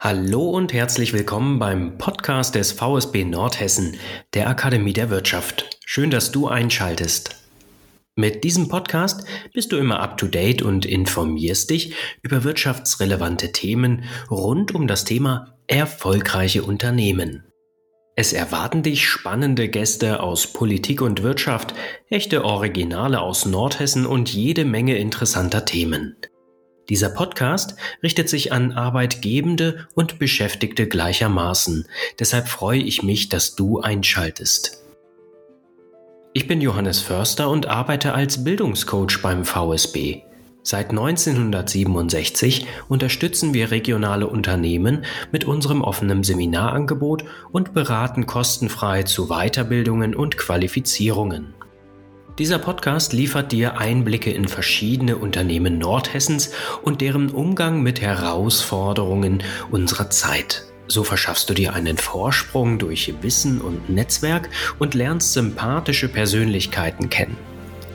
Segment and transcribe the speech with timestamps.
[0.00, 3.96] Hallo und herzlich willkommen beim Podcast des VSB Nordhessen,
[4.32, 5.76] der Akademie der Wirtschaft.
[5.84, 7.34] Schön, dass du einschaltest.
[8.14, 14.86] Mit diesem Podcast bist du immer up-to-date und informierst dich über wirtschaftsrelevante Themen rund um
[14.86, 17.42] das Thema erfolgreiche Unternehmen.
[18.14, 21.74] Es erwarten dich spannende Gäste aus Politik und Wirtschaft,
[22.08, 26.14] echte Originale aus Nordhessen und jede Menge interessanter Themen.
[26.88, 31.86] Dieser Podcast richtet sich an Arbeitgebende und Beschäftigte gleichermaßen.
[32.18, 34.82] Deshalb freue ich mich, dass du einschaltest.
[36.32, 40.22] Ich bin Johannes Förster und arbeite als Bildungscoach beim VSB.
[40.62, 50.14] Seit 1967 unterstützen wir regionale Unternehmen mit unserem offenen Seminarangebot und beraten kostenfrei zu Weiterbildungen
[50.14, 51.54] und Qualifizierungen.
[52.38, 56.52] Dieser Podcast liefert dir Einblicke in verschiedene Unternehmen Nordhessens
[56.82, 59.42] und deren Umgang mit Herausforderungen
[59.72, 60.64] unserer Zeit.
[60.86, 67.36] So verschaffst du dir einen Vorsprung durch Wissen und Netzwerk und lernst sympathische Persönlichkeiten kennen.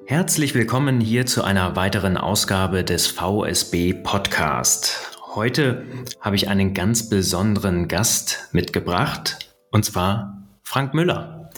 [0.08, 5.18] Herzlich willkommen hier zu einer weiteren Ausgabe des VSB Podcast.
[5.34, 5.82] Heute
[6.20, 11.50] habe ich einen ganz besonderen Gast mitgebracht, und zwar Frank Müller.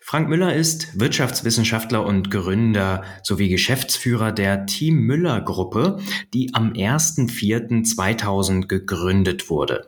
[0.00, 6.00] Frank Müller ist Wirtschaftswissenschaftler und Gründer sowie Geschäftsführer der Team Müller Gruppe,
[6.34, 9.86] die am 1.4.2000 gegründet wurde.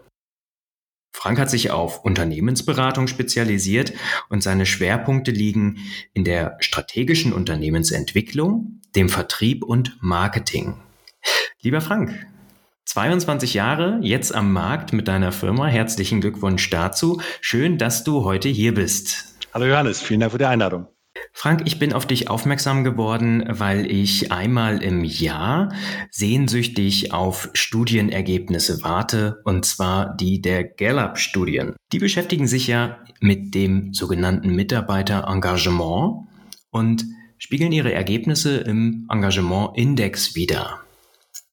[1.17, 3.95] Frank hat sich auf Unternehmensberatung spezialisiert
[4.29, 5.79] und seine Schwerpunkte liegen
[6.13, 10.75] in der strategischen Unternehmensentwicklung, dem Vertrieb und Marketing.
[11.63, 12.27] Lieber Frank,
[12.85, 15.67] 22 Jahre jetzt am Markt mit deiner Firma.
[15.67, 17.23] Herzlichen Glückwunsch dazu.
[17.41, 19.37] Schön, dass du heute hier bist.
[19.55, 20.96] Hallo Johannes, vielen Dank für die Einladung.
[21.39, 25.71] Frank, ich bin auf dich aufmerksam geworden, weil ich einmal im Jahr
[26.11, 31.75] sehnsüchtig auf Studienergebnisse warte, und zwar die der Gallup-Studien.
[31.93, 36.27] Die beschäftigen sich ja mit dem sogenannten Mitarbeiterengagement
[36.71, 37.05] und
[37.37, 40.81] spiegeln ihre Ergebnisse im Engagement-Index wider.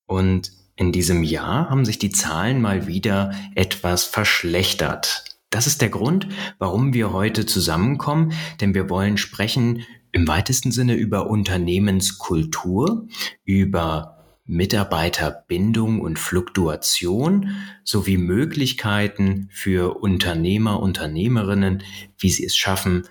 [0.06, 5.33] Und in diesem Jahr haben sich die Zahlen mal wieder etwas verschlechtert.
[5.54, 6.28] Das ist der Grund,
[6.58, 13.08] warum wir heute zusammenkommen, denn wir wollen sprechen im weitesten Sinne über Unternehmenskultur,
[13.44, 17.52] über Mitarbeiterbindung und Fluktuation
[17.84, 21.84] sowie Möglichkeiten für Unternehmer, Unternehmerinnen,
[22.18, 23.04] wie sie es schaffen,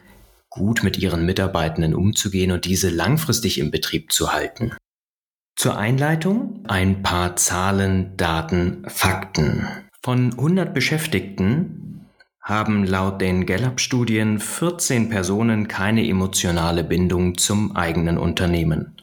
[0.50, 4.72] gut mit ihren Mitarbeitenden umzugehen und diese langfristig im Betrieb zu halten.
[5.54, 9.68] Zur Einleitung ein paar Zahlen, Daten, Fakten.
[10.02, 11.81] Von 100 Beschäftigten
[12.42, 18.96] haben laut den Gallup-Studien 14 Personen keine emotionale Bindung zum eigenen Unternehmen.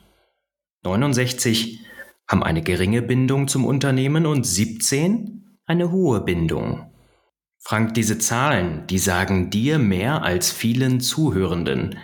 [0.84, 1.80] 69
[2.28, 6.92] haben eine geringe Bindung zum Unternehmen und 17 eine hohe Bindung.
[7.60, 11.98] Frank, diese Zahlen, die sagen dir mehr als vielen Zuhörenden.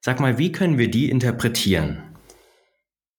[0.00, 2.02] Sag mal, wie können wir die interpretieren?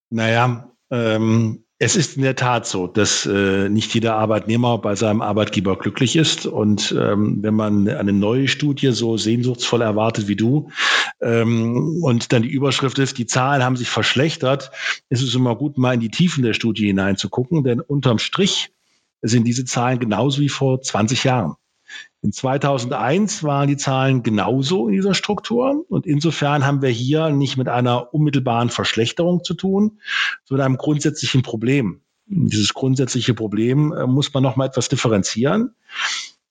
[0.10, 5.22] Naja, ähm, es ist in der Tat so, dass äh, nicht jeder Arbeitnehmer bei seinem
[5.22, 6.46] Arbeitgeber glücklich ist.
[6.46, 10.70] Und ähm, wenn man eine neue Studie so sehnsuchtsvoll erwartet wie du
[11.20, 14.72] ähm, und dann die Überschrift ist, die Zahlen haben sich verschlechtert,
[15.10, 17.66] ist es immer gut, mal in die Tiefen der Studie hineinzugucken.
[17.66, 18.72] Denn unterm Strich
[19.22, 21.56] sind diese Zahlen genauso wie vor 20 Jahren.
[22.22, 27.58] In 2001 waren die Zahlen genauso in dieser Struktur und insofern haben wir hier nicht
[27.58, 30.00] mit einer unmittelbaren Verschlechterung zu tun,
[30.46, 32.02] sondern einem grundsätzlichen Problem.
[32.26, 35.76] Dieses grundsätzliche Problem äh, muss man noch mal etwas differenzieren.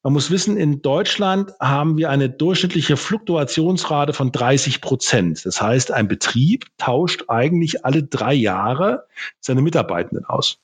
[0.02, 5.46] Man muss wissen, in Deutschland haben wir eine durchschnittliche Fluktuationsrate von 30 Prozent.
[5.46, 9.06] Das heißt, ein Betrieb tauscht eigentlich alle drei Jahre
[9.38, 10.58] seine Mitarbeitenden aus.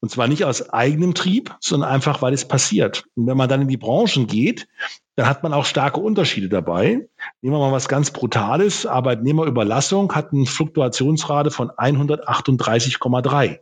[0.00, 3.04] Und zwar nicht aus eigenem Trieb, sondern einfach, weil es passiert.
[3.14, 4.68] Und wenn man dann in die Branchen geht,
[5.16, 7.08] dann hat man auch starke Unterschiede dabei.
[7.40, 8.86] Nehmen wir mal was ganz Brutales.
[8.86, 13.60] Arbeitnehmerüberlassung hat eine Fluktuationsrate von 138,3.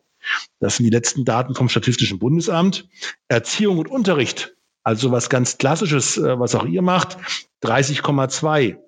[0.58, 2.88] Das sind die letzten Daten vom Statistischen Bundesamt.
[3.28, 7.16] Erziehung und Unterricht Also was ganz Klassisches, äh, was auch ihr macht,
[7.62, 8.78] 30,2.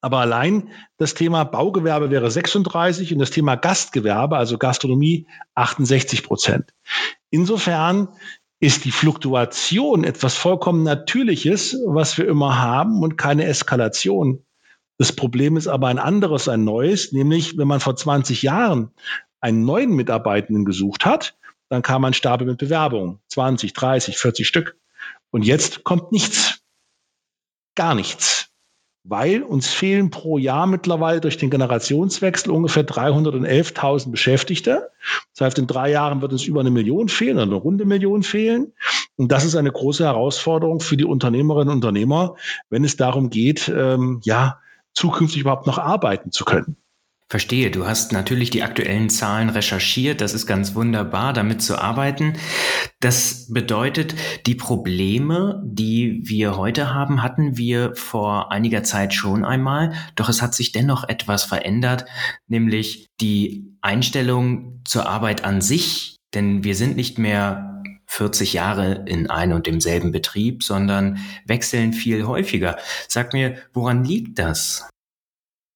[0.00, 6.72] Aber allein das Thema Baugewerbe wäre 36 und das Thema Gastgewerbe, also Gastronomie, 68 Prozent.
[7.30, 8.08] Insofern
[8.60, 14.44] ist die Fluktuation etwas vollkommen Natürliches, was wir immer haben und keine Eskalation.
[14.98, 18.90] Das Problem ist aber ein anderes, ein neues, nämlich wenn man vor 20 Jahren
[19.40, 21.36] einen neuen Mitarbeitenden gesucht hat,
[21.68, 24.76] dann kam ein Stapel mit Bewerbungen, 20, 30, 40 Stück.
[25.30, 26.60] Und jetzt kommt nichts.
[27.76, 28.47] Gar nichts.
[29.10, 34.90] Weil uns fehlen pro Jahr mittlerweile durch den Generationswechsel ungefähr 311.000 Beschäftigte.
[35.34, 38.74] Das heißt, in drei Jahren wird uns über eine Million fehlen eine runde Million fehlen.
[39.16, 42.36] Und das ist eine große Herausforderung für die Unternehmerinnen und Unternehmer,
[42.68, 44.60] wenn es darum geht, ähm, ja,
[44.92, 46.76] zukünftig überhaupt noch arbeiten zu können.
[47.30, 52.38] Verstehe, du hast natürlich die aktuellen Zahlen recherchiert, das ist ganz wunderbar, damit zu arbeiten.
[53.00, 54.14] Das bedeutet,
[54.46, 60.40] die Probleme, die wir heute haben, hatten wir vor einiger Zeit schon einmal, doch es
[60.40, 62.06] hat sich dennoch etwas verändert,
[62.46, 69.28] nämlich die Einstellung zur Arbeit an sich, denn wir sind nicht mehr 40 Jahre in
[69.28, 72.78] ein und demselben Betrieb, sondern wechseln viel häufiger.
[73.06, 74.88] Sag mir, woran liegt das?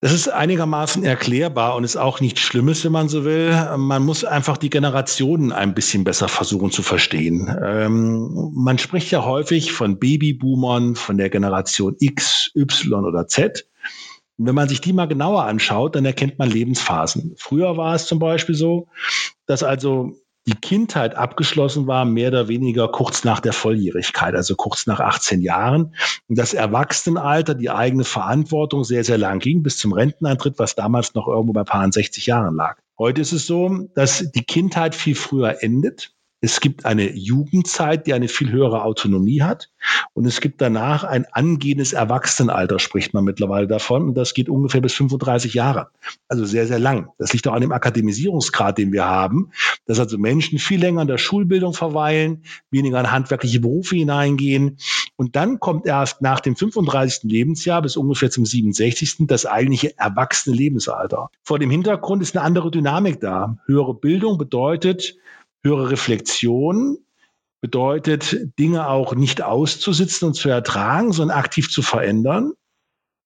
[0.03, 3.57] Das ist einigermaßen erklärbar und ist auch nichts Schlimmes, wenn man so will.
[3.77, 7.57] Man muss einfach die Generationen ein bisschen besser versuchen zu verstehen.
[7.65, 13.69] Ähm, man spricht ja häufig von Babyboomern, von der Generation X, Y oder Z.
[14.39, 17.35] Und wenn man sich die mal genauer anschaut, dann erkennt man Lebensphasen.
[17.37, 18.89] Früher war es zum Beispiel so,
[19.47, 20.17] dass also
[20.47, 25.41] die Kindheit abgeschlossen war, mehr oder weniger kurz nach der Volljährigkeit, also kurz nach 18
[25.41, 25.95] Jahren.
[26.29, 31.15] Und das Erwachsenenalter, die eigene Verantwortung sehr, sehr lang ging, bis zum Renteneintritt, was damals
[31.15, 32.79] noch irgendwo bei paar 60 Jahren lag.
[32.99, 36.13] Heute ist es so, dass die Kindheit viel früher endet
[36.45, 39.71] es gibt eine Jugendzeit, die eine viel höhere Autonomie hat.
[40.13, 44.09] Und es gibt danach ein angehendes Erwachsenenalter, spricht man mittlerweile davon.
[44.09, 45.91] Und das geht ungefähr bis 35 Jahre.
[46.27, 47.11] Also sehr, sehr lang.
[47.19, 49.53] Das liegt auch an dem Akademisierungsgrad, den wir haben,
[49.87, 52.43] dass also Menschen viel länger in der Schulbildung verweilen,
[52.73, 54.79] weniger in handwerkliche Berufe hineingehen.
[55.15, 57.31] Und dann kommt erst nach dem 35.
[57.31, 59.29] Lebensjahr bis ungefähr zum 67.
[59.29, 61.31] das eigentliche erwachsene Lebensalter.
[61.45, 63.59] Vor dem Hintergrund ist eine andere Dynamik da.
[63.67, 65.17] Höhere Bildung bedeutet,
[65.63, 66.99] höhere Reflexion
[67.61, 72.53] bedeutet, Dinge auch nicht auszusitzen und zu ertragen, sondern aktiv zu verändern.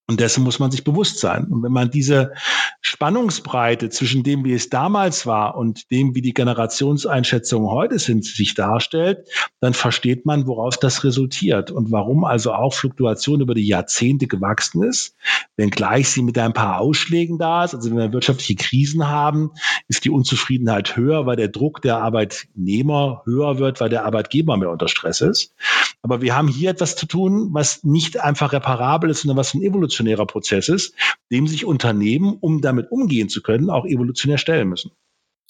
[0.09, 1.47] Und dessen muss man sich bewusst sein.
[1.51, 2.31] Und wenn man diese
[2.79, 8.53] Spannungsbreite zwischen dem, wie es damals war und dem, wie die Generationseinschätzungen heute sind, sich
[8.53, 9.27] darstellt,
[9.59, 14.81] dann versteht man, woraus das resultiert und warum also auch Fluktuation über die Jahrzehnte gewachsen
[14.81, 15.17] ist.
[15.57, 19.51] Wenngleich sie mit ein paar Ausschlägen da ist, also wenn wir wirtschaftliche Krisen haben,
[19.89, 24.71] ist die Unzufriedenheit höher, weil der Druck der Arbeitnehmer höher wird, weil der Arbeitgeber mehr
[24.71, 25.53] unter Stress ist.
[26.01, 29.61] Aber wir haben hier etwas zu tun, was nicht einfach reparabel ist, sondern was ein
[29.97, 30.93] evolutionärer Prozess ist,
[31.31, 34.91] dem sich Unternehmen, um damit umgehen zu können, auch evolutionär stellen müssen.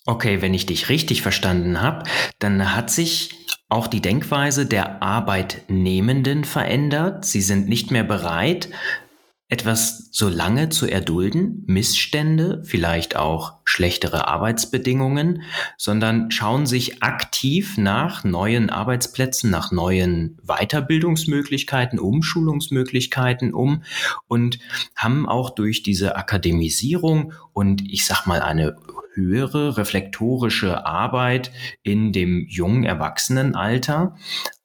[0.05, 2.03] Okay, wenn ich dich richtig verstanden habe,
[2.39, 3.31] dann hat sich
[3.69, 7.25] auch die Denkweise der Arbeitnehmenden verändert.
[7.25, 8.69] Sie sind nicht mehr bereit,
[9.49, 15.43] etwas so lange zu erdulden, Missstände, vielleicht auch schlechtere Arbeitsbedingungen,
[15.77, 23.83] sondern schauen sich aktiv nach neuen Arbeitsplätzen, nach neuen Weiterbildungsmöglichkeiten, Umschulungsmöglichkeiten um
[24.27, 24.59] und
[24.97, 28.75] haben auch durch diese Akademisierung und ich sag mal eine
[29.13, 31.51] höhere reflektorische Arbeit
[31.83, 34.15] in dem jungen Erwachsenenalter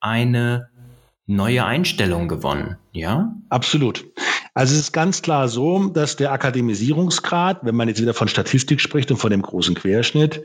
[0.01, 0.69] eine
[1.27, 3.35] neue Einstellung gewonnen, ja?
[3.49, 4.05] Absolut.
[4.55, 8.83] Also es ist ganz klar so, dass der Akademisierungsgrad, wenn man jetzt wieder von Statistik
[8.83, 10.45] spricht und von dem großen Querschnitt,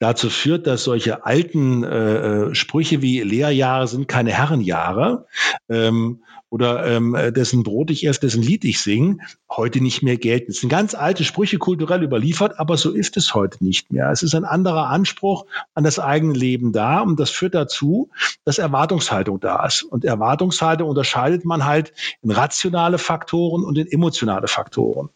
[0.00, 5.26] dazu führt, dass solche alten äh, äh Sprüche wie Lehrjahre sind keine Herrenjahre
[5.68, 9.18] ähm, oder ähm, dessen Brot ich esse, dessen Lied ich singe,
[9.50, 10.52] heute nicht mehr gelten.
[10.52, 14.10] Es sind ganz alte Sprüche kulturell überliefert, aber so ist es heute nicht mehr.
[14.10, 18.10] Es ist ein anderer Anspruch an das eigene Leben da und das führt dazu,
[18.44, 19.82] dass Erwartungshaltung da ist.
[19.82, 21.83] Und Erwartungshaltung unterscheidet man halt
[22.22, 25.10] in rationale Faktoren und in emotionale Faktoren.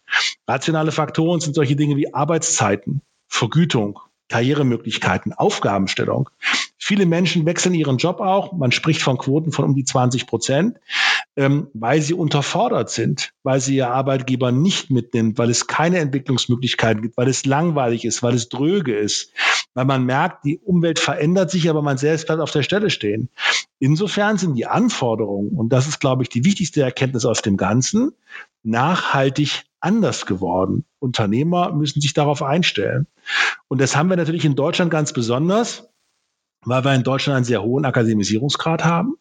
[0.46, 6.28] Rationale Faktoren sind solche Dinge wie Arbeitszeiten, Vergütung, Karrieremöglichkeiten, Aufgabenstellung.
[6.76, 8.52] Viele Menschen wechseln ihren Job auch.
[8.52, 10.78] Man spricht von Quoten von um die 20 Prozent,
[11.36, 17.02] ähm, weil sie unterfordert sind, weil sie ihr Arbeitgeber nicht mitnimmt, weil es keine Entwicklungsmöglichkeiten
[17.02, 19.32] gibt, weil es langweilig ist, weil es dröge ist,
[19.74, 23.28] weil man merkt, die Umwelt verändert sich, aber man selbst bleibt auf der Stelle stehen.
[23.78, 28.12] Insofern sind die Anforderungen, und das ist, glaube ich, die wichtigste Erkenntnis aus dem Ganzen,
[28.62, 30.84] nachhaltig anders geworden.
[30.98, 33.06] Unternehmer müssen sich darauf einstellen.
[33.68, 35.88] Und das haben wir natürlich in Deutschland ganz besonders
[36.64, 39.16] weil wir in Deutschland einen sehr hohen Akademisierungsgrad haben.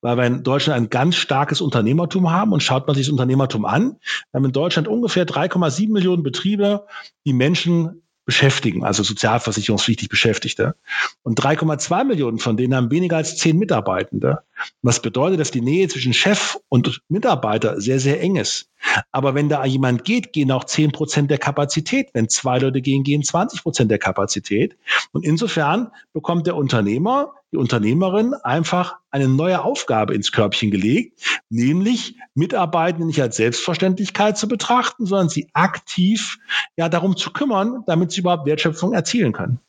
[0.00, 3.64] Weil wir in Deutschland ein ganz starkes Unternehmertum haben und schaut man sich das Unternehmertum
[3.64, 3.96] an,
[4.30, 6.86] wir haben in Deutschland ungefähr 3,7 Millionen Betriebe,
[7.24, 10.76] die Menschen beschäftigen, also sozialversicherungspflichtig Beschäftigte.
[11.22, 14.42] Und 3,2 Millionen von denen haben weniger als zehn Mitarbeitende.
[14.80, 18.71] Was bedeutet, dass die Nähe zwischen Chef und Mitarbeiter sehr, sehr eng ist.
[19.10, 22.10] Aber wenn da jemand geht, gehen auch 10 Prozent der Kapazität.
[22.12, 24.76] Wenn zwei Leute gehen, gehen 20 Prozent der Kapazität.
[25.12, 31.20] Und insofern bekommt der Unternehmer, die Unternehmerin einfach eine neue Aufgabe ins Körbchen gelegt,
[31.50, 36.38] nämlich Mitarbeitende nicht als Selbstverständlichkeit zu betrachten, sondern sie aktiv
[36.76, 39.60] ja darum zu kümmern, damit sie überhaupt Wertschöpfung erzielen können.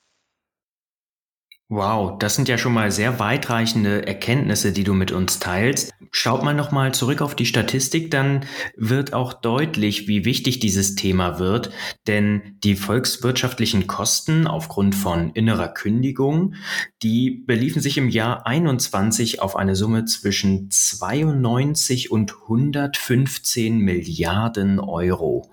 [1.69, 5.92] Wow, das sind ja schon mal sehr weitreichende Erkenntnisse, die du mit uns teilst.
[6.15, 8.45] Schaut man nochmal zurück auf die Statistik, dann
[8.77, 11.71] wird auch deutlich, wie wichtig dieses Thema wird,
[12.05, 16.53] denn die volkswirtschaftlichen Kosten aufgrund von innerer Kündigung,
[17.01, 25.49] die beliefen sich im Jahr 21 auf eine Summe zwischen 92 und 115 Milliarden Euro.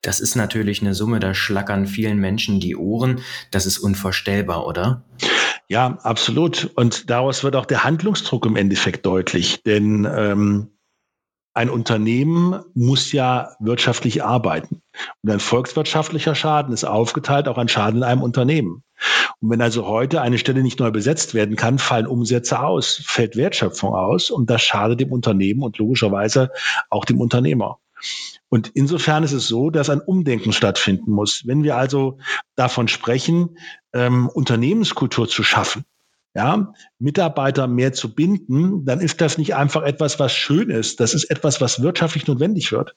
[0.00, 3.20] Das ist natürlich eine Summe, da schlackern vielen Menschen die Ohren.
[3.50, 5.04] Das ist unvorstellbar, oder?
[5.70, 6.68] Ja, absolut.
[6.74, 9.62] Und daraus wird auch der Handlungsdruck im Endeffekt deutlich.
[9.62, 10.72] Denn ähm,
[11.54, 14.82] ein Unternehmen muss ja wirtschaftlich arbeiten.
[15.22, 18.82] Und ein volkswirtschaftlicher Schaden ist aufgeteilt auch ein Schaden in einem Unternehmen.
[19.38, 23.36] Und wenn also heute eine Stelle nicht neu besetzt werden kann, fallen Umsätze aus, fällt
[23.36, 26.50] Wertschöpfung aus und das schadet dem Unternehmen und logischerweise
[26.88, 27.78] auch dem Unternehmer.
[28.48, 31.46] Und insofern ist es so, dass ein Umdenken stattfinden muss.
[31.46, 32.18] Wenn wir also
[32.56, 33.56] davon sprechen,
[33.92, 35.84] ähm, Unternehmenskultur zu schaffen,
[36.34, 41.00] ja, Mitarbeiter mehr zu binden, dann ist das nicht einfach etwas, was schön ist.
[41.00, 42.94] Das ist etwas, was wirtschaftlich notwendig wird.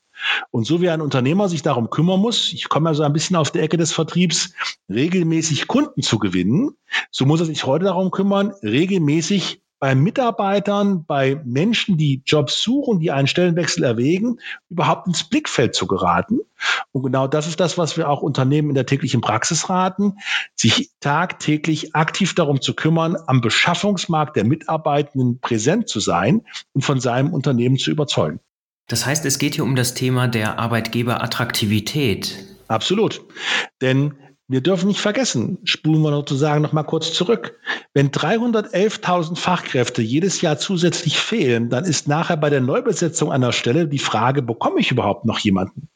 [0.52, 3.36] Und so wie ein Unternehmer sich darum kümmern muss, ich komme ja so ein bisschen
[3.36, 4.54] auf der Ecke des Vertriebs,
[4.88, 6.78] regelmäßig Kunden zu gewinnen,
[7.10, 13.02] so muss er sich heute darum kümmern, regelmäßig bei Mitarbeitern, bei Menschen, die Jobs suchen,
[13.02, 14.38] die einen Stellenwechsel erwägen,
[14.70, 16.40] überhaupt ins Blickfeld zu geraten.
[16.94, 20.20] Und genau das ist das, was wir auch Unternehmen in der täglichen Praxis raten,
[20.56, 27.02] sich tagtäglich aktiv darum zu kümmern, am Beschaffungsmarkt der Mitarbeitenden präsent zu sein und von
[27.02, 28.40] seinem Unternehmen zu überzeugen.
[28.88, 32.46] Das heißt, es geht hier um das Thema der Arbeitgeberattraktivität.
[32.70, 33.22] Absolut.
[33.82, 34.14] Denn
[34.48, 37.60] wir dürfen nicht vergessen, spulen wir sozusagen noch mal kurz zurück.
[37.94, 43.88] Wenn 311.000 Fachkräfte jedes Jahr zusätzlich fehlen, dann ist nachher bei der Neubesetzung einer Stelle
[43.88, 45.90] die Frage, bekomme ich überhaupt noch jemanden?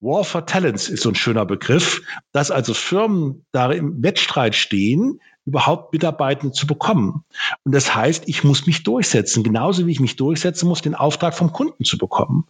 [0.00, 2.00] War for Talents ist so ein schöner Begriff,
[2.32, 7.24] dass also Firmen da im Wettstreit stehen, überhaupt Mitarbeitende zu bekommen.
[7.64, 11.34] Und das heißt, ich muss mich durchsetzen, genauso wie ich mich durchsetzen muss, den Auftrag
[11.34, 12.46] vom Kunden zu bekommen.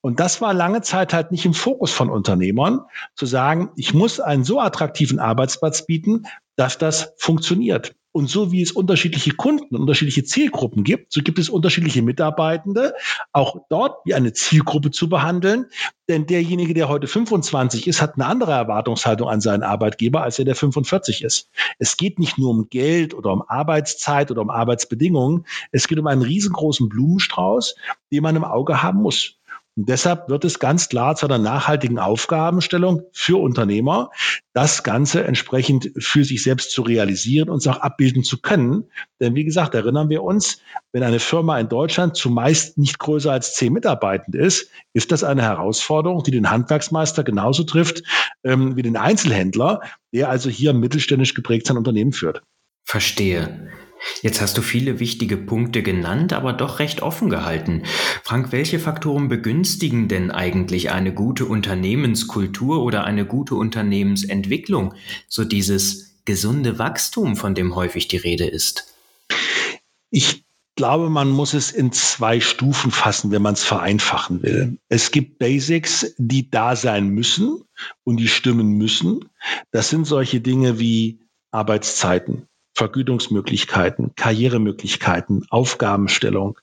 [0.00, 2.80] Und das war lange Zeit halt nicht im Fokus von Unternehmern,
[3.14, 7.94] zu sagen, ich muss einen so attraktiven Arbeitsplatz bieten, dass das funktioniert.
[8.12, 12.94] Und so wie es unterschiedliche Kunden, unterschiedliche Zielgruppen gibt, so gibt es unterschiedliche Mitarbeitende,
[13.32, 15.66] auch dort wie eine Zielgruppe zu behandeln.
[16.08, 20.44] Denn derjenige, der heute 25 ist, hat eine andere Erwartungshaltung an seinen Arbeitgeber, als der,
[20.44, 21.48] der 45 ist.
[21.78, 25.46] Es geht nicht nur um Geld oder um Arbeitszeit oder um Arbeitsbedingungen.
[25.70, 27.76] Es geht um einen riesengroßen Blumenstrauß,
[28.12, 29.38] den man im Auge haben muss.
[29.74, 34.10] Und deshalb wird es ganz klar zu einer nachhaltigen Aufgabenstellung für Unternehmer,
[34.52, 38.84] das Ganze entsprechend für sich selbst zu realisieren und es auch abbilden zu können.
[39.20, 40.58] Denn wie gesagt, erinnern wir uns,
[40.92, 45.42] wenn eine Firma in Deutschland zumeist nicht größer als zehn Mitarbeitende ist, ist das eine
[45.42, 48.02] Herausforderung, die den Handwerksmeister genauso trifft
[48.44, 49.80] ähm, wie den Einzelhändler,
[50.12, 52.42] der also hier mittelständisch geprägt sein Unternehmen führt.
[52.84, 53.70] Verstehe.
[54.20, 57.82] Jetzt hast du viele wichtige Punkte genannt, aber doch recht offen gehalten.
[58.22, 64.94] Frank, welche Faktoren begünstigen denn eigentlich eine gute Unternehmenskultur oder eine gute Unternehmensentwicklung?
[65.28, 68.94] So dieses gesunde Wachstum, von dem häufig die Rede ist.
[70.10, 70.44] Ich
[70.76, 74.78] glaube, man muss es in zwei Stufen fassen, wenn man es vereinfachen will.
[74.88, 77.62] Es gibt Basics, die da sein müssen
[78.04, 79.28] und die stimmen müssen.
[79.70, 86.58] Das sind solche Dinge wie Arbeitszeiten, Vergütungsmöglichkeiten, Karrieremöglichkeiten, Aufgabenstellung,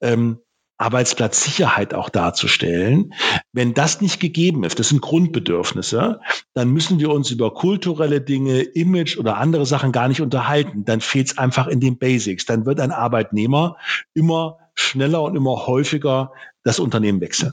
[0.00, 0.38] ähm,
[0.78, 3.12] Arbeitsplatzsicherheit auch darzustellen.
[3.52, 6.20] Wenn das nicht gegeben ist, das sind Grundbedürfnisse,
[6.54, 10.86] dann müssen wir uns über kulturelle Dinge, Image oder andere Sachen gar nicht unterhalten.
[10.86, 12.46] Dann fehlt es einfach in den Basics.
[12.46, 13.76] Dann wird ein Arbeitnehmer
[14.14, 17.52] immer schneller und immer häufiger das Unternehmen wechseln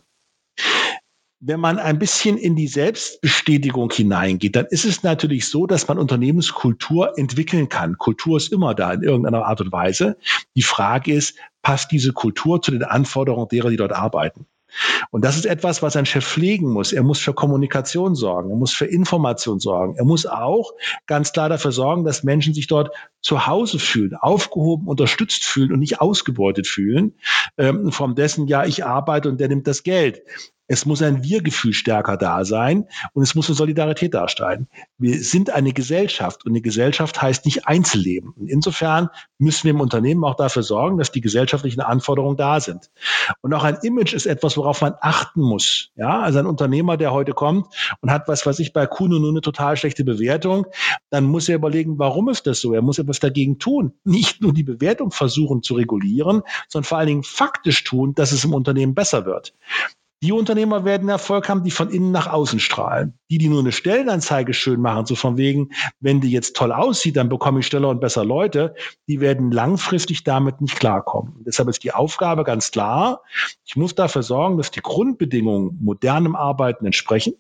[1.40, 6.00] wenn man ein bisschen in die Selbstbestätigung hineingeht, dann ist es natürlich so, dass man
[6.00, 7.98] Unternehmenskultur entwickeln kann.
[7.98, 10.18] Kultur ist immer da in irgendeiner Art und Weise.
[10.56, 14.48] Die Frage ist, passt diese Kultur zu den Anforderungen derer, die dort arbeiten?
[15.12, 16.92] Und das ist etwas, was ein Chef pflegen muss.
[16.92, 19.96] Er muss für Kommunikation sorgen, er muss für Information sorgen.
[19.96, 20.74] Er muss auch
[21.06, 25.80] ganz klar dafür sorgen, dass Menschen sich dort zu Hause fühlen, aufgehoben, unterstützt fühlen und
[25.80, 27.14] nicht ausgebeutet fühlen.
[27.58, 30.22] Ähm, von dessen, ja, ich arbeite und der nimmt das Geld.
[30.68, 34.68] Es muss ein Wir-Gefühl stärker da sein und es muss eine Solidarität darstellen.
[34.98, 38.34] Wir sind eine Gesellschaft und eine Gesellschaft heißt nicht Einzelleben.
[38.38, 42.90] Und insofern müssen wir im Unternehmen auch dafür sorgen, dass die gesellschaftlichen Anforderungen da sind.
[43.42, 45.92] Und auch ein Image ist etwas, worauf man achten muss.
[45.96, 47.68] Ja, also ein Unternehmer, der heute kommt
[48.02, 50.68] und hat was, was ich bei Kuno nur eine total schlechte Bewertung,
[51.10, 52.74] dann muss er überlegen, warum ist das so?
[52.74, 53.94] Er muss etwas dagegen tun.
[54.04, 58.44] Nicht nur die Bewertung versuchen zu regulieren, sondern vor allen Dingen faktisch tun, dass es
[58.44, 59.54] im Unternehmen besser wird.
[60.24, 63.20] Die Unternehmer werden Erfolg haben, die von innen nach außen strahlen.
[63.30, 65.70] Die, die nur eine Stellenanzeige schön machen, so von wegen,
[66.00, 68.74] wenn die jetzt toll aussieht, dann bekomme ich schneller und besser Leute,
[69.08, 71.34] die werden langfristig damit nicht klarkommen.
[71.36, 73.22] Und deshalb ist die Aufgabe ganz klar.
[73.64, 77.36] Ich muss dafür sorgen, dass die Grundbedingungen modernem Arbeiten entsprechen.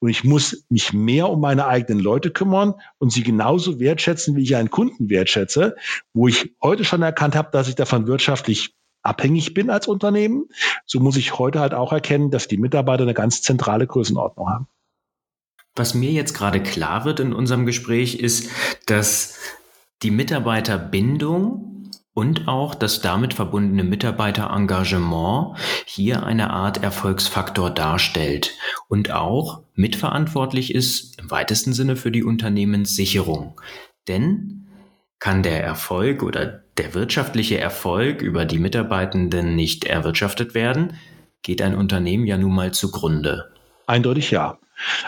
[0.00, 4.42] Und ich muss mich mehr um meine eigenen Leute kümmern und sie genauso wertschätzen, wie
[4.42, 5.76] ich einen Kunden wertschätze,
[6.12, 10.46] wo ich heute schon erkannt habe, dass ich davon wirtschaftlich abhängig bin als Unternehmen,
[10.86, 14.68] so muss ich heute halt auch erkennen, dass die Mitarbeiter eine ganz zentrale Größenordnung haben.
[15.76, 18.50] Was mir jetzt gerade klar wird in unserem Gespräch ist,
[18.86, 19.38] dass
[20.02, 21.70] die Mitarbeiterbindung
[22.12, 28.56] und auch das damit verbundene Mitarbeiterengagement hier eine Art Erfolgsfaktor darstellt
[28.88, 33.60] und auch mitverantwortlich ist im weitesten Sinne für die Unternehmenssicherung.
[34.08, 34.59] Denn
[35.20, 40.94] kann der Erfolg oder der wirtschaftliche Erfolg über die Mitarbeitenden nicht erwirtschaftet werden,
[41.42, 43.52] geht ein Unternehmen ja nun mal zugrunde.
[43.86, 44.58] Eindeutig ja.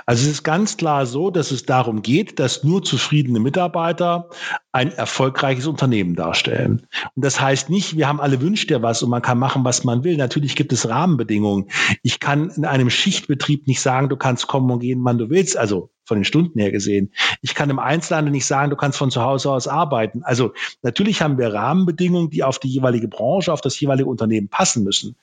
[0.05, 4.29] Also es ist ganz klar so, dass es darum geht, dass nur zufriedene Mitarbeiter
[4.73, 6.87] ein erfolgreiches Unternehmen darstellen.
[7.15, 9.85] Und das heißt nicht, wir haben alle wünscht ja was und man kann machen, was
[9.85, 10.17] man will.
[10.17, 11.71] Natürlich gibt es Rahmenbedingungen.
[12.03, 15.59] Ich kann in einem Schichtbetrieb nicht sagen, du kannst kommen und gehen, wann du willst.
[15.59, 17.13] Also von den Stunden her gesehen.
[17.43, 20.23] Ich kann im Einzelhandel nicht sagen, du kannst von zu Hause aus arbeiten.
[20.25, 20.53] Also
[20.83, 25.17] natürlich haben wir Rahmenbedingungen, die auf die jeweilige Branche, auf das jeweilige Unternehmen passen müssen.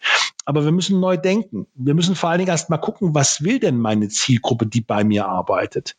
[0.46, 1.68] Aber wir müssen neu denken.
[1.76, 5.04] Wir müssen vor allen Dingen erst mal gucken, was will denn meine Zielgruppe, die bei
[5.04, 5.96] mir arbeitet.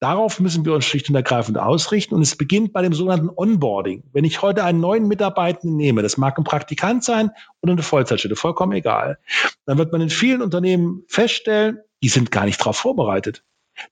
[0.00, 2.14] Darauf müssen wir uns schlicht und ergreifend ausrichten.
[2.14, 4.02] Und es beginnt bei dem sogenannten Onboarding.
[4.12, 8.34] Wenn ich heute einen neuen Mitarbeitenden nehme, das mag ein Praktikant sein oder eine Vollzeitstelle,
[8.34, 9.18] vollkommen egal,
[9.66, 13.44] dann wird man in vielen Unternehmen feststellen, die sind gar nicht darauf vorbereitet.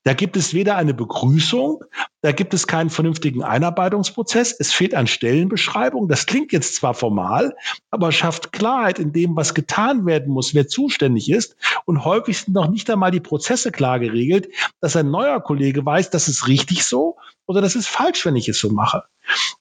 [0.02, 1.84] Da gibt es weder eine Begrüßung,
[2.20, 4.54] da gibt es keinen vernünftigen Einarbeitungsprozess.
[4.58, 6.08] Es fehlt an Stellenbeschreibung.
[6.08, 7.54] Das klingt jetzt zwar formal,
[7.90, 11.56] aber schafft Klarheit in dem, was getan werden muss, wer zuständig ist.
[11.84, 14.48] Und häufig sind noch nicht einmal die Prozesse klar geregelt,
[14.80, 18.48] dass ein neuer Kollege weiß, das ist richtig so oder das ist falsch, wenn ich
[18.48, 19.04] es so mache.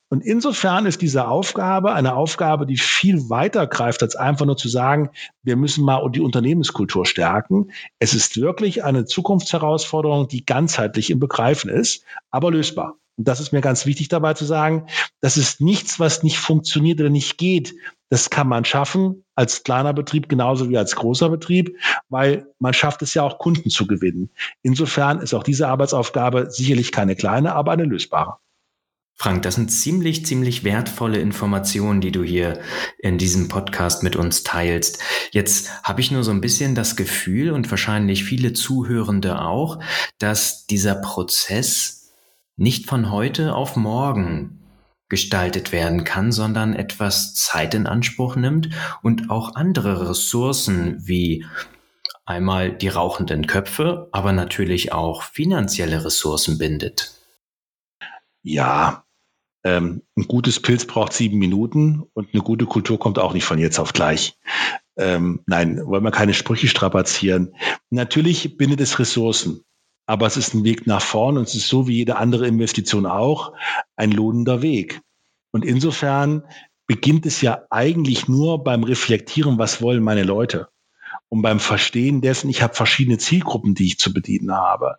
[0.09, 4.69] Und insofern ist diese Aufgabe eine Aufgabe, die viel weiter greift, als einfach nur zu
[4.69, 5.09] sagen,
[5.43, 7.71] wir müssen mal die Unternehmenskultur stärken.
[7.99, 12.97] Es ist wirklich eine Zukunftsherausforderung, die ganzheitlich im Begreifen ist, aber lösbar.
[13.17, 14.85] Und das ist mir ganz wichtig dabei zu sagen,
[15.21, 17.73] das ist nichts, was nicht funktioniert oder nicht geht.
[18.09, 21.75] Das kann man schaffen als kleiner Betrieb genauso wie als großer Betrieb,
[22.09, 24.29] weil man schafft es ja auch Kunden zu gewinnen.
[24.61, 28.37] Insofern ist auch diese Arbeitsaufgabe sicherlich keine kleine, aber eine lösbare.
[29.19, 32.59] Frank, das sind ziemlich, ziemlich wertvolle Informationen, die du hier
[32.99, 34.99] in diesem Podcast mit uns teilst.
[35.31, 39.79] Jetzt habe ich nur so ein bisschen das Gefühl und wahrscheinlich viele Zuhörende auch,
[40.19, 41.96] dass dieser Prozess
[42.57, 44.59] nicht von heute auf morgen
[45.09, 48.69] gestaltet werden kann, sondern etwas Zeit in Anspruch nimmt
[49.01, 51.45] und auch andere Ressourcen wie
[52.25, 57.13] einmal die rauchenden Köpfe, aber natürlich auch finanzielle Ressourcen bindet.
[58.43, 59.05] Ja,
[59.63, 63.59] ähm, ein gutes Pilz braucht sieben Minuten und eine gute Kultur kommt auch nicht von
[63.59, 64.37] jetzt auf gleich.
[64.97, 67.53] Ähm, nein, wollen wir keine Sprüche strapazieren.
[67.89, 69.63] Natürlich bindet es Ressourcen,
[70.07, 73.05] aber es ist ein Weg nach vorn und es ist so wie jede andere Investition
[73.05, 73.53] auch
[73.95, 75.01] ein lohnender Weg.
[75.51, 76.43] Und insofern
[76.87, 80.69] beginnt es ja eigentlich nur beim Reflektieren, was wollen meine Leute
[81.29, 84.97] und beim Verstehen dessen, ich habe verschiedene Zielgruppen, die ich zu bedienen habe.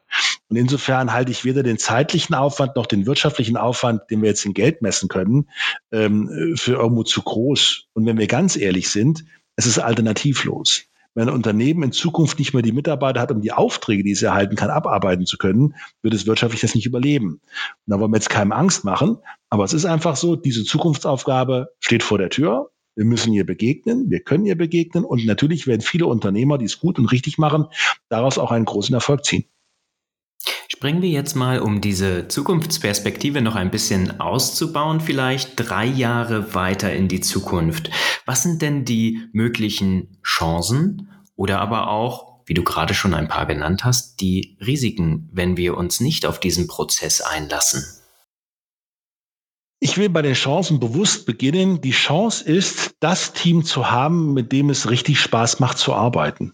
[0.48, 4.44] Und insofern halte ich weder den zeitlichen Aufwand noch den wirtschaftlichen Aufwand, den wir jetzt
[4.44, 5.48] in Geld messen können,
[5.90, 7.86] ähm, für irgendwo zu groß.
[7.94, 9.24] Und wenn wir ganz ehrlich sind,
[9.56, 10.84] es ist alternativlos.
[11.14, 14.22] Wenn ein Unternehmen in Zukunft nicht mehr die Mitarbeiter hat, um die Aufträge, die es
[14.22, 17.34] erhalten kann, abarbeiten zu können, wird es wirtschaftlich das nicht überleben.
[17.34, 17.40] Und
[17.86, 19.18] da wollen wir jetzt keinem Angst machen,
[19.50, 24.10] aber es ist einfach so, diese Zukunftsaufgabe steht vor der Tür wir müssen ihr begegnen,
[24.10, 27.66] wir können ihr begegnen und natürlich werden viele Unternehmer, die es gut und richtig machen,
[28.08, 29.44] daraus auch einen großen Erfolg ziehen.
[30.78, 36.92] Springen wir jetzt mal, um diese Zukunftsperspektive noch ein bisschen auszubauen, vielleicht drei Jahre weiter
[36.92, 37.90] in die Zukunft.
[38.26, 43.46] Was sind denn die möglichen Chancen oder aber auch, wie du gerade schon ein paar
[43.46, 47.82] genannt hast, die Risiken, wenn wir uns nicht auf diesen Prozess einlassen?
[49.80, 51.80] Ich will bei den Chancen bewusst beginnen.
[51.80, 56.52] Die Chance ist, das Team zu haben, mit dem es richtig Spaß macht zu arbeiten.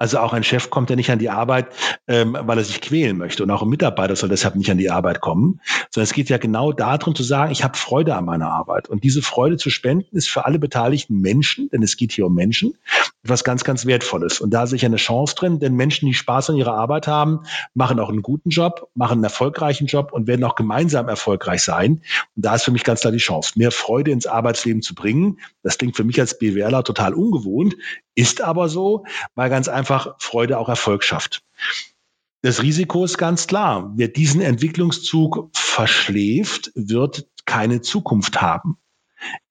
[0.00, 1.66] Also auch ein Chef kommt ja nicht an die Arbeit,
[2.08, 3.42] ähm, weil er sich quälen möchte.
[3.42, 5.60] Und auch ein Mitarbeiter soll deshalb nicht an die Arbeit kommen,
[5.90, 8.88] sondern es geht ja genau darum zu sagen, ich habe Freude an meiner Arbeit.
[8.88, 12.34] Und diese Freude zu spenden ist für alle beteiligten Menschen, denn es geht hier um
[12.34, 12.78] Menschen,
[13.22, 14.40] etwas ganz, ganz Wertvolles.
[14.40, 17.40] Und da sehe ich eine Chance drin, denn Menschen, die Spaß an ihrer Arbeit haben,
[17.74, 22.00] machen auch einen guten Job, machen einen erfolgreichen Job und werden auch gemeinsam erfolgreich sein.
[22.36, 25.40] Und da ist für mich ganz klar die Chance, mehr Freude ins Arbeitsleben zu bringen.
[25.62, 27.76] Das klingt für mich als BWLer total ungewohnt,
[28.20, 29.04] ist aber so,
[29.34, 31.42] weil ganz einfach Freude auch Erfolg schafft.
[32.42, 33.92] Das Risiko ist ganz klar.
[33.96, 38.76] Wer diesen Entwicklungszug verschläft, wird keine Zukunft haben.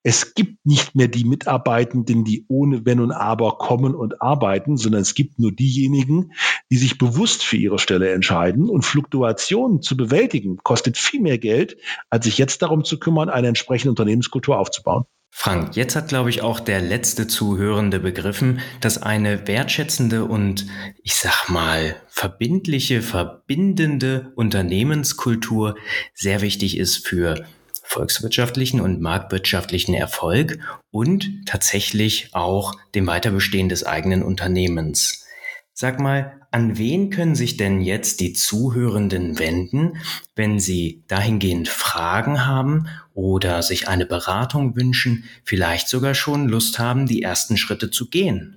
[0.03, 5.01] Es gibt nicht mehr die Mitarbeitenden, die ohne Wenn und Aber kommen und arbeiten, sondern
[5.01, 6.31] es gibt nur diejenigen,
[6.71, 8.69] die sich bewusst für ihre Stelle entscheiden.
[8.69, 11.77] Und Fluktuationen zu bewältigen, kostet viel mehr Geld,
[12.09, 15.05] als sich jetzt darum zu kümmern, eine entsprechende Unternehmenskultur aufzubauen.
[15.31, 20.65] Frank, jetzt hat, glaube ich, auch der letzte Zuhörende begriffen, dass eine wertschätzende und,
[21.03, 25.75] ich sag mal, verbindliche, verbindende Unternehmenskultur
[26.13, 27.45] sehr wichtig ist für
[27.83, 30.59] volkswirtschaftlichen und marktwirtschaftlichen Erfolg
[30.91, 35.25] und tatsächlich auch dem Weiterbestehen des eigenen Unternehmens.
[35.73, 39.97] Sag mal, an wen können sich denn jetzt die Zuhörenden wenden,
[40.35, 47.05] wenn sie dahingehend Fragen haben oder sich eine Beratung wünschen, vielleicht sogar schon Lust haben,
[47.05, 48.55] die ersten Schritte zu gehen?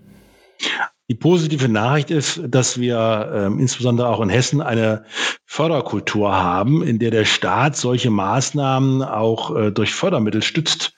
[1.08, 5.04] Die positive Nachricht ist, dass wir äh, insbesondere auch in Hessen eine
[5.44, 10.94] Förderkultur haben, in der der Staat solche Maßnahmen auch äh, durch Fördermittel stützt.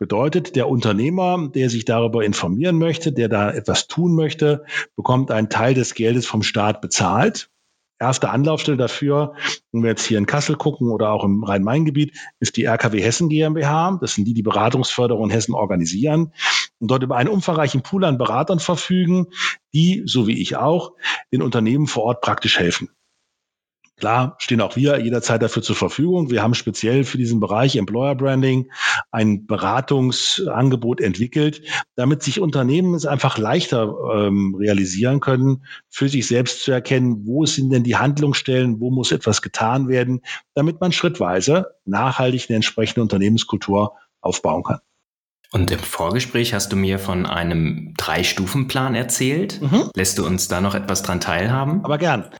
[0.00, 4.64] Bedeutet, der Unternehmer, der sich darüber informieren möchte, der da etwas tun möchte,
[4.96, 7.50] bekommt einen Teil des Geldes vom Staat bezahlt.
[7.98, 9.34] Erste Anlaufstelle dafür,
[9.72, 13.28] wenn wir jetzt hier in Kassel gucken oder auch im Rhein-Main-Gebiet, ist die RKW Hessen
[13.28, 13.98] GmbH.
[14.00, 16.32] Das sind die, die Beratungsförderung in Hessen organisieren
[16.78, 19.26] und dort über einen umfangreichen Pool an Beratern verfügen,
[19.74, 20.92] die, so wie ich auch,
[21.30, 22.88] den Unternehmen vor Ort praktisch helfen.
[24.00, 26.30] Klar, stehen auch wir jederzeit dafür zur Verfügung.
[26.30, 28.70] Wir haben speziell für diesen Bereich Employer Branding
[29.10, 31.62] ein Beratungsangebot entwickelt,
[31.96, 37.44] damit sich Unternehmen es einfach leichter ähm, realisieren können, für sich selbst zu erkennen, wo
[37.44, 40.22] sind denn die Handlungsstellen, wo muss etwas getan werden,
[40.54, 44.78] damit man schrittweise nachhaltig eine entsprechende Unternehmenskultur aufbauen kann.
[45.52, 49.60] Und im Vorgespräch hast du mir von einem Drei-Stufen-Plan erzählt.
[49.60, 49.90] Mhm.
[49.94, 51.84] Lässt du uns da noch etwas dran teilhaben?
[51.84, 52.30] Aber gern.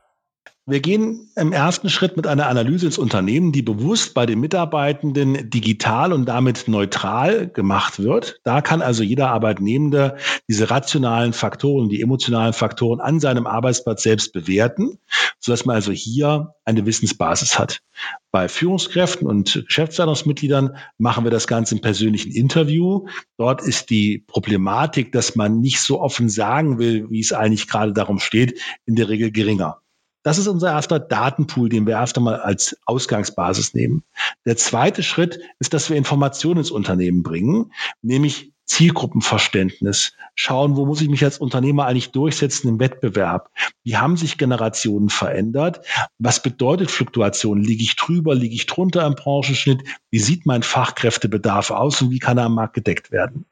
[0.67, 5.49] Wir gehen im ersten Schritt mit einer Analyse ins Unternehmen, die bewusst bei den Mitarbeitenden
[5.49, 8.39] digital und damit neutral gemacht wird.
[8.43, 14.33] Da kann also jeder Arbeitnehmende diese rationalen Faktoren, die emotionalen Faktoren an seinem Arbeitsplatz selbst
[14.33, 14.99] bewerten,
[15.39, 17.81] sodass man also hier eine Wissensbasis hat.
[18.29, 23.07] Bei Führungskräften und Geschäftsleitungsmitgliedern machen wir das Ganze im persönlichen Interview.
[23.35, 27.93] Dort ist die Problematik, dass man nicht so offen sagen will, wie es eigentlich gerade
[27.93, 29.81] darum steht, in der Regel geringer.
[30.23, 34.03] Das ist unser erster Datenpool, den wir erst einmal als Ausgangsbasis nehmen.
[34.45, 41.01] Der zweite Schritt ist, dass wir Informationen ins Unternehmen bringen, nämlich Zielgruppenverständnis, schauen, wo muss
[41.01, 43.51] ich mich als Unternehmer eigentlich durchsetzen im Wettbewerb?
[43.83, 45.85] Wie haben sich Generationen verändert?
[46.19, 47.61] Was bedeutet Fluktuation?
[47.61, 49.83] Liege ich drüber, liege ich drunter im Branchenschnitt?
[50.11, 53.45] Wie sieht mein Fachkräftebedarf aus und wie kann er am Markt gedeckt werden?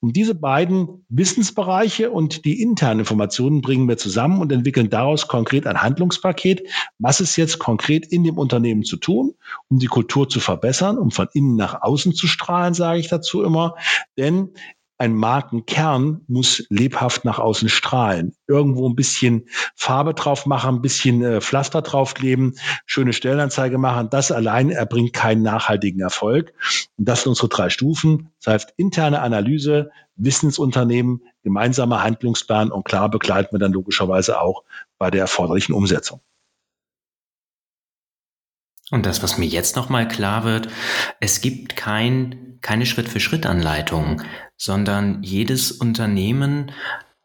[0.00, 5.66] Und diese beiden Wissensbereiche und die internen Informationen bringen wir zusammen und entwickeln daraus konkret
[5.66, 6.66] ein Handlungspaket.
[6.98, 9.34] Was ist jetzt konkret in dem Unternehmen zu tun,
[9.68, 13.42] um die Kultur zu verbessern, um von innen nach außen zu strahlen, sage ich dazu
[13.42, 13.74] immer.
[14.16, 14.50] Denn
[14.98, 18.34] ein Markenkern muss lebhaft nach außen strahlen.
[18.48, 24.10] Irgendwo ein bisschen Farbe drauf machen, ein bisschen äh, Pflaster draufkleben, schöne Stellenanzeige machen.
[24.10, 26.52] Das allein erbringt keinen nachhaltigen Erfolg.
[26.96, 28.30] Und das sind unsere drei Stufen.
[28.42, 34.64] Das heißt, interne Analyse, Wissensunternehmen, gemeinsamer Handlungsplan und klar begleiten wir dann logischerweise auch
[34.98, 36.20] bei der erforderlichen Umsetzung.
[38.90, 40.68] Und das, was mir jetzt nochmal klar wird,
[41.20, 44.22] es gibt kein, keine Schritt-für-Schritt-Anleitung,
[44.56, 46.72] sondern jedes Unternehmen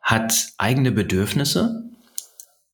[0.01, 1.89] hat eigene Bedürfnisse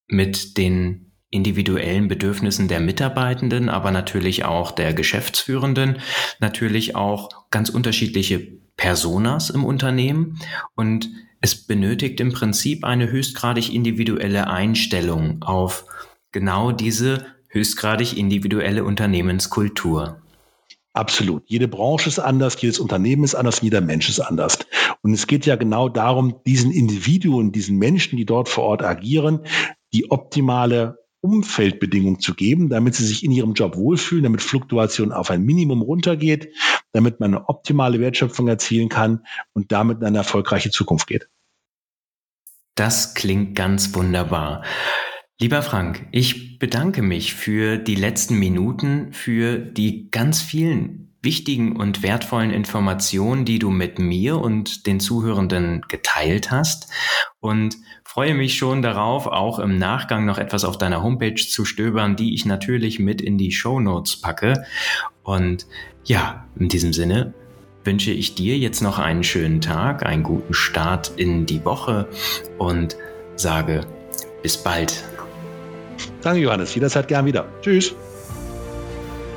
[0.07, 5.99] mit den individuellen Bedürfnissen der Mitarbeitenden, aber natürlich auch der Geschäftsführenden,
[6.39, 8.39] natürlich auch ganz unterschiedliche
[8.75, 10.39] Personas im Unternehmen.
[10.75, 11.09] Und
[11.41, 15.85] es benötigt im Prinzip eine höchstgradig individuelle Einstellung auf
[16.31, 20.21] genau diese höchstgradig individuelle Unternehmenskultur.
[20.93, 21.43] Absolut.
[21.45, 24.59] Jede Branche ist anders, jedes Unternehmen ist anders, jeder Mensch ist anders.
[25.01, 29.41] Und es geht ja genau darum, diesen Individuen, diesen Menschen, die dort vor Ort agieren,
[29.93, 35.29] die optimale Umfeldbedingung zu geben, damit sie sich in ihrem Job wohlfühlen, damit Fluktuation auf
[35.29, 36.53] ein Minimum runtergeht,
[36.91, 41.29] damit man eine optimale Wertschöpfung erzielen kann und damit in eine erfolgreiche Zukunft geht.
[42.75, 44.63] Das klingt ganz wunderbar.
[45.41, 52.03] Lieber Frank, ich bedanke mich für die letzten Minuten, für die ganz vielen wichtigen und
[52.03, 56.91] wertvollen Informationen, die du mit mir und den Zuhörenden geteilt hast
[57.39, 62.17] und freue mich schon darauf, auch im Nachgang noch etwas auf deiner Homepage zu stöbern,
[62.17, 64.65] die ich natürlich mit in die Show Notes packe.
[65.23, 65.67] Und
[66.03, 67.33] ja, in diesem Sinne
[67.85, 72.09] wünsche ich dir jetzt noch einen schönen Tag, einen guten Start in die Woche
[72.57, 72.97] und
[73.37, 73.87] sage
[74.43, 75.01] bis bald.
[76.21, 76.73] Danke, Johannes.
[76.75, 77.45] Jederzeit gern wieder.
[77.61, 77.93] Tschüss.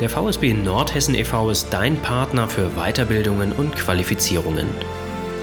[0.01, 1.51] Der VSB Nordhessen e.V.
[1.51, 4.67] ist dein Partner für Weiterbildungen und Qualifizierungen.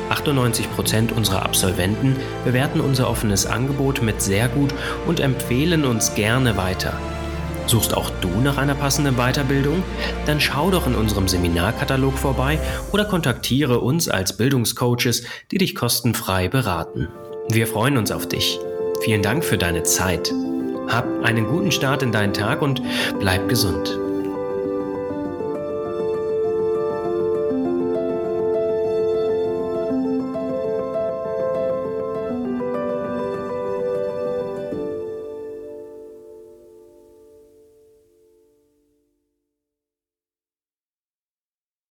[0.09, 4.73] 98 Prozent unserer Absolventen bewerten unser offenes Angebot mit sehr gut
[5.07, 6.93] und empfehlen uns gerne weiter.
[7.67, 9.83] Suchst auch du nach einer passenden Weiterbildung?
[10.25, 12.59] Dann schau doch in unserem Seminarkatalog vorbei
[12.91, 17.09] oder kontaktiere uns als Bildungscoaches, die dich kostenfrei beraten.
[17.49, 18.59] Wir freuen uns auf dich.
[19.01, 20.33] Vielen Dank für deine Zeit.
[20.89, 22.81] Hab einen guten Start in deinen Tag und
[23.19, 24.08] bleib gesund.